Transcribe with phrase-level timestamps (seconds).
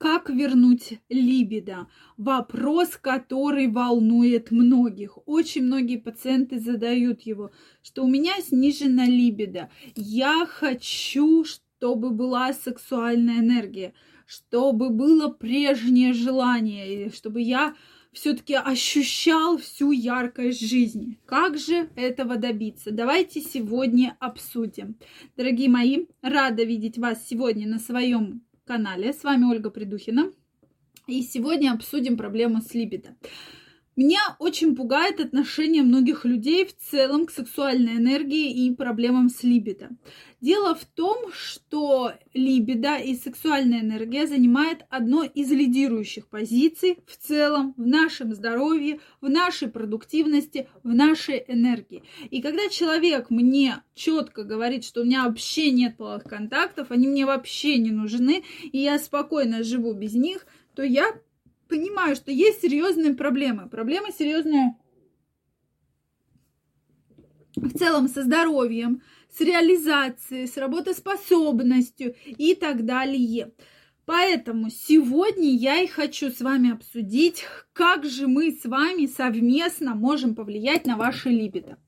[0.00, 1.86] Как вернуть либидо?
[2.16, 5.18] Вопрос, который волнует многих.
[5.26, 7.50] Очень многие пациенты задают его,
[7.82, 9.68] что у меня снижена либидо.
[9.94, 13.92] Я хочу, чтобы была сексуальная энергия,
[14.24, 17.74] чтобы было прежнее желание, чтобы я
[18.10, 21.18] все-таки ощущал всю яркость жизни.
[21.26, 22.90] Как же этого добиться?
[22.90, 24.96] Давайте сегодня обсудим.
[25.36, 28.40] Дорогие мои, рада видеть вас сегодня на своем
[28.70, 29.12] канале.
[29.12, 30.30] С вами Ольга Придухина.
[31.08, 33.16] И сегодня обсудим проблему с либидо.
[33.96, 39.90] Меня очень пугает отношение многих людей в целом к сексуальной энергии и проблемам с либидо.
[40.40, 47.74] Дело в том, что либидо и сексуальная энергия занимает одно из лидирующих позиций в целом
[47.76, 52.04] в нашем здоровье, в нашей продуктивности, в нашей энергии.
[52.30, 57.26] И когда человек мне четко говорит, что у меня вообще нет половых контактов, они мне
[57.26, 61.12] вообще не нужны, и я спокойно живу без них, то я
[61.70, 63.68] понимаю, что есть серьезные проблемы.
[63.68, 64.76] Проблемы серьезные
[67.56, 73.52] в целом со здоровьем, с реализацией, с работоспособностью и так далее.
[74.04, 80.34] Поэтому сегодня я и хочу с вами обсудить, как же мы с вами совместно можем
[80.34, 81.78] повлиять на ваше либидо.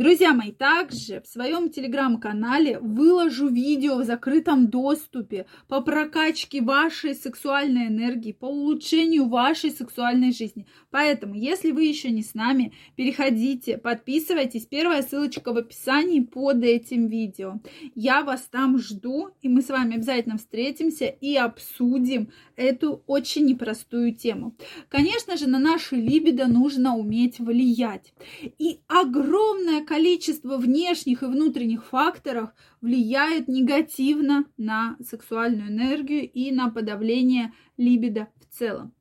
[0.00, 7.88] Друзья мои, также в своем телеграм-канале выложу видео в закрытом доступе по прокачке вашей сексуальной
[7.88, 10.66] энергии, по улучшению вашей сексуальной жизни.
[10.90, 14.64] Поэтому, если вы еще не с нами, переходите, подписывайтесь.
[14.64, 17.60] Первая ссылочка в описании под этим видео.
[17.94, 24.14] Я вас там жду, и мы с вами обязательно встретимся и обсудим эту очень непростую
[24.14, 24.56] тему.
[24.88, 28.14] Конечно же, на нашу либидо нужно уметь влиять.
[28.58, 37.52] И огромное количество внешних и внутренних факторов влияет негативно на сексуальную энергию и на подавление
[37.76, 38.94] либидо в целом.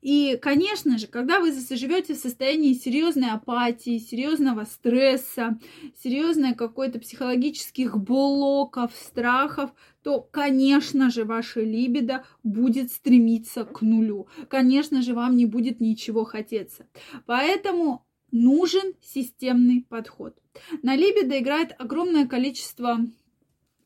[0.00, 5.60] И, конечно же, когда вы заживете в состоянии серьезной апатии, серьезного стресса,
[6.02, 9.70] серьезной какой-то психологических блоков, страхов,
[10.02, 14.26] то, конечно же, ваша либидо будет стремиться к нулю.
[14.48, 16.88] Конечно же, вам не будет ничего хотеться.
[17.26, 20.36] Поэтому нужен системный подход.
[20.82, 22.98] На либидо играет огромное количество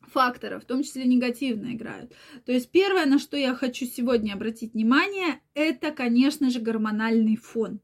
[0.00, 2.12] факторов, в том числе негативно играют.
[2.44, 7.80] То есть первое, на что я хочу сегодня обратить внимание, это, конечно же, гормональный фон.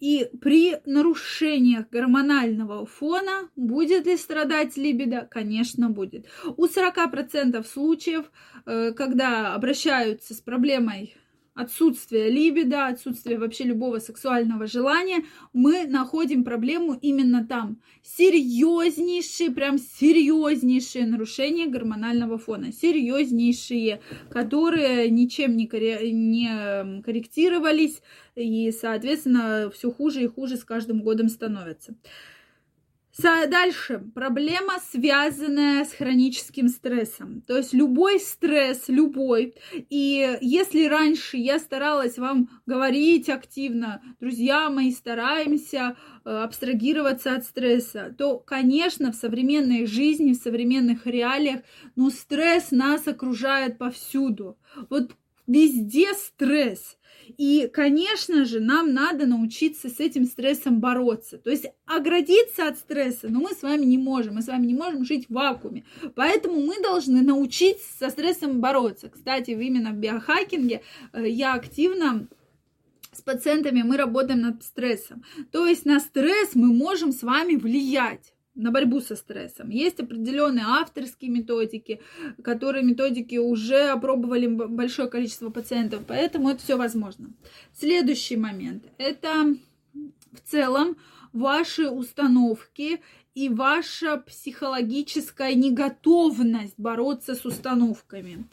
[0.00, 5.28] И при нарушениях гормонального фона будет ли страдать либидо?
[5.30, 6.26] Конечно, будет.
[6.56, 8.30] У 40% случаев,
[8.64, 11.14] э, когда обращаются с проблемой
[11.54, 17.80] отсутствие либидо, отсутствие вообще любого сексуального желания, мы находим проблему именно там.
[18.02, 22.72] Серьезнейшие, прям серьезнейшие нарушения гормонального фона.
[22.72, 24.00] Серьезнейшие,
[24.30, 28.00] которые ничем не, корре- не корректировались
[28.36, 31.94] и, соответственно, все хуже и хуже с каждым годом становятся.
[33.18, 34.02] Дальше.
[34.14, 37.42] Проблема, связанная с хроническим стрессом.
[37.42, 39.54] То есть любой стресс, любой.
[39.90, 48.14] И если раньше я старалась вам говорить активно, друзья мои, стараемся э, абстрагироваться от стресса,
[48.16, 51.60] то, конечно, в современной жизни, в современных реалиях,
[51.96, 54.56] ну, стресс нас окружает повсюду.
[54.88, 55.10] Вот
[55.50, 56.96] везде стресс.
[57.38, 61.38] И, конечно же, нам надо научиться с этим стрессом бороться.
[61.38, 64.34] То есть оградиться от стресса, но мы с вами не можем.
[64.34, 65.84] Мы с вами не можем жить в вакууме.
[66.14, 69.08] Поэтому мы должны научиться со стрессом бороться.
[69.08, 72.28] Кстати, именно в биохакинге э, я активно
[73.12, 75.24] с пациентами мы работаем над стрессом.
[75.52, 79.70] То есть на стресс мы можем с вами влиять на борьбу со стрессом.
[79.70, 82.00] Есть определенные авторские методики,
[82.42, 87.32] которые методики уже опробовали большое количество пациентов, поэтому это все возможно.
[87.72, 89.56] Следующий момент– это
[90.32, 90.96] в целом
[91.32, 93.00] ваши установки
[93.34, 98.46] и ваша психологическая неготовность бороться с установками.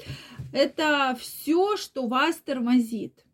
[0.53, 3.26] Это все, что вас тормозит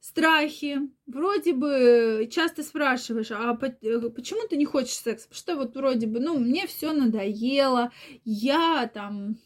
[0.00, 0.78] страхи.
[1.06, 5.28] Вроде бы часто спрашиваешь, а э, почему ты не хочешь секс?
[5.30, 7.92] Что вот вроде бы, ну, мне все надоело,
[8.24, 9.36] я там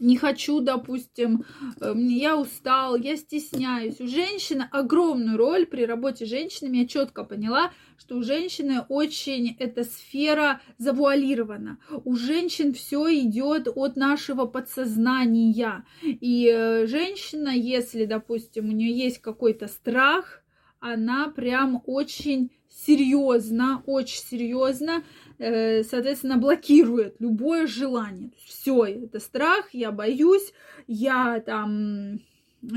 [0.00, 1.44] не хочу, допустим,
[1.80, 4.00] э, я устал, я стесняюсь.
[4.00, 6.78] У женщины огромную роль при работе с женщинами.
[6.78, 11.78] Я четко поняла, что у женщины очень эта сфера завуалирована.
[12.04, 15.84] У женщин все идет от нашего подсознания.
[16.02, 20.42] И э, женщина, если, допустим, у нее есть какой-то страх,
[20.80, 25.02] она прям очень серьезно, очень серьезно,
[25.38, 28.30] э, соответственно, блокирует любое желание.
[28.44, 30.52] Все, это страх, я боюсь,
[30.86, 32.20] я там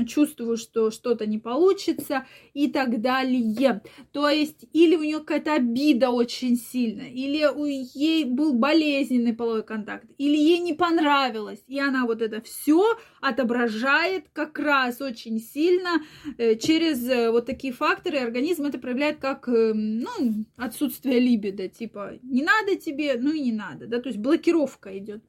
[0.06, 3.82] чувствую, что что-то не получится и так далее.
[4.12, 9.62] То есть, или у нее какая-то обида очень сильная, или у ей был болезненный половой
[9.62, 12.82] контакт, или ей не понравилось, и она вот это все
[13.20, 16.02] отображает как раз очень сильно
[16.38, 18.18] э, через э, вот такие факторы.
[18.18, 23.52] Организм это проявляет как, э, ну, отсутствие либидо, типа, не надо тебе, ну и не
[23.52, 25.22] надо, да, то есть блокировка идет.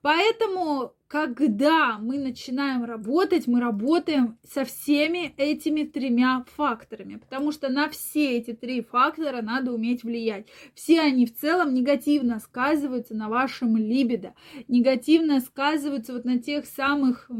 [0.00, 7.88] Поэтому, когда мы начинаем работать, мы работаем со всеми этими тремя факторами, потому что на
[7.88, 10.46] все эти три фактора надо уметь влиять.
[10.74, 14.34] Все они в целом негативно сказываются на вашем либидо,
[14.68, 17.30] негативно сказываются вот на тех самых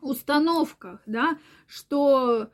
[0.00, 2.50] установках, да, что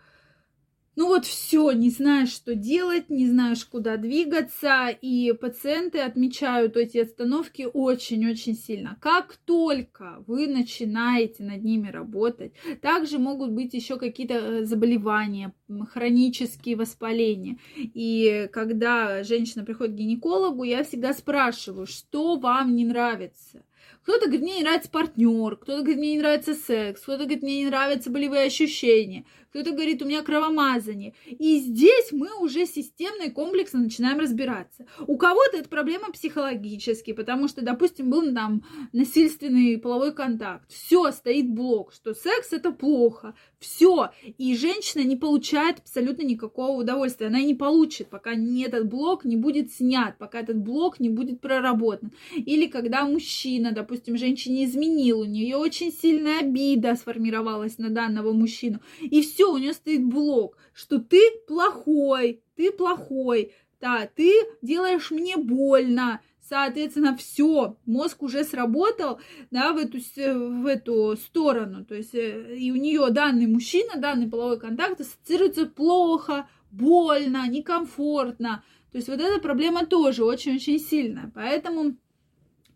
[0.97, 6.99] ну вот все, не знаешь, что делать, не знаешь, куда двигаться, и пациенты отмечают эти
[6.99, 8.99] остановки очень-очень сильно.
[9.01, 12.53] Как только вы начинаете над ними работать,
[12.83, 15.55] также могут быть еще какие-то э, заболевания,
[15.91, 17.59] хронические воспаления.
[17.77, 23.63] И когда женщина приходит к гинекологу, я всегда спрашиваю, что вам не нравится.
[24.03, 27.59] Кто-то говорит, мне не нравится партнер, кто-то говорит, мне не нравится секс, кто-то говорит, мне
[27.59, 31.15] не нравятся болевые ощущения, кто-то говорит, у меня кровомазание.
[31.27, 34.87] И здесь мы уже системно и комплексно начинаем разбираться.
[35.07, 38.63] У кого-то это проблема психологические, потому что, допустим, был там
[38.93, 40.71] насильственный половой контакт.
[40.71, 43.35] Все, стоит блок, что секс это плохо.
[43.59, 44.11] Все.
[44.39, 47.27] И женщина не получает абсолютно никакого удовольствия.
[47.27, 51.41] Она не получит, пока не этот блок не будет снят, пока этот блок не будет
[51.41, 52.13] проработан.
[52.37, 58.81] Или когда мужчина, допустим, женщине изменил, у нее очень сильная обида сформировалась на данного мужчину.
[59.01, 64.31] И все все, у нее стоит блок, что ты плохой, ты плохой, да, ты
[64.61, 69.19] делаешь мне больно, соответственно, все, мозг уже сработал,
[69.51, 74.29] да, в эту, в эту сторону, то есть э, и у нее данный мужчина, данный
[74.29, 78.63] половой контакт ассоциируется плохо, больно, некомфортно,
[78.93, 81.97] то есть вот эта проблема тоже очень-очень сильная, поэтому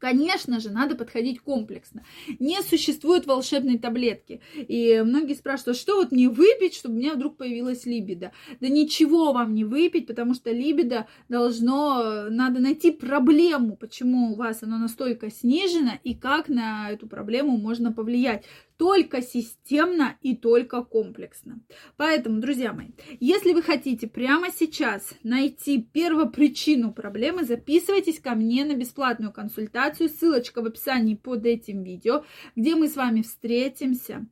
[0.05, 2.05] Конечно же, надо подходить комплексно.
[2.39, 4.43] Не существует волшебной таблетки.
[4.55, 8.33] И многие спрашивают, «А что вот мне выпить, чтобы у меня вдруг появилась либидо?
[8.61, 14.63] Да ничего вам не выпить, потому что либидо должно, надо найти проблему, почему у вас
[14.63, 18.45] оно настолько снижено и как на эту проблему можно повлиять
[18.77, 21.61] только системно и только комплексно.
[21.97, 22.89] Поэтому, друзья мои,
[23.21, 30.09] если вы хотите прямо сейчас найти первопричину проблемы, записывайтесь ко мне на бесплатную консультацию.
[30.09, 32.25] Ссылочка в описании под этим видео,
[32.57, 34.27] где мы с вами встретимся.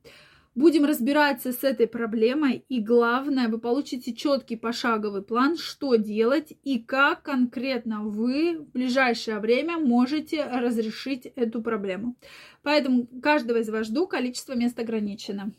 [0.55, 6.77] Будем разбираться с этой проблемой, и главное, вы получите четкий пошаговый план, что делать и
[6.77, 12.15] как конкретно вы в ближайшее время можете разрешить эту проблему.
[12.61, 15.51] Поэтому каждого из вас жду, количество мест ограничено.